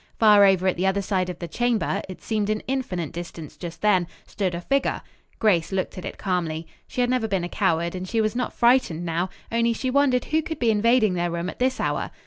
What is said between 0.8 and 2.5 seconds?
other side of the chamber it seemed